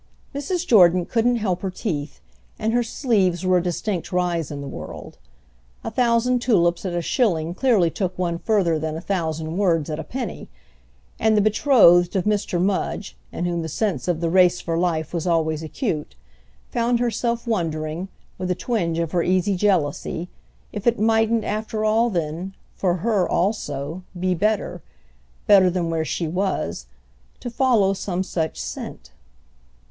Mrs. 0.33 0.65
Jordan 0.65 1.05
couldn't 1.05 1.35
help 1.35 1.61
her 1.61 1.69
teeth, 1.69 2.21
and 2.57 2.73
her 2.73 2.81
sleeves 2.81 3.45
were 3.45 3.59
a 3.59 3.61
distinct 3.61 4.11
rise 4.11 4.49
in 4.49 4.59
the 4.59 4.67
world. 4.67 5.19
A 5.83 5.91
thousand 5.91 6.41
tulips 6.41 6.87
at 6.87 6.95
a 6.95 7.03
shilling 7.03 7.53
clearly 7.53 7.91
took 7.91 8.17
one 8.17 8.39
further 8.39 8.79
than 8.79 8.97
a 8.97 8.99
thousand 9.01 9.57
words 9.59 9.91
at 9.91 9.99
a 9.99 10.03
penny; 10.03 10.49
and 11.19 11.37
the 11.37 11.39
betrothed 11.39 12.15
of 12.15 12.23
Mr. 12.23 12.59
Mudge, 12.59 13.15
in 13.31 13.45
whom 13.45 13.61
the 13.61 13.69
sense 13.69 14.07
of 14.07 14.21
the 14.21 14.29
race 14.31 14.59
for 14.59 14.75
life 14.75 15.13
was 15.13 15.27
always 15.27 15.61
acute, 15.61 16.15
found 16.71 16.99
herself 16.99 17.45
wondering, 17.45 18.07
with 18.39 18.49
a 18.49 18.55
twinge 18.55 18.97
of 18.97 19.11
her 19.11 19.21
easy 19.21 19.55
jealousy, 19.55 20.29
if 20.73 20.87
it 20.87 20.97
mightn't 20.97 21.43
after 21.43 21.85
all 21.85 22.09
then, 22.09 22.55
for 22.75 22.95
her 23.05 23.29
also, 23.29 24.01
be 24.19 24.33
better—better 24.33 25.69
than 25.69 25.91
where 25.91 26.03
she 26.05 26.27
was—to 26.27 27.49
follow 27.51 27.93
some 27.93 28.23
such 28.23 28.59
scent. 28.59 29.11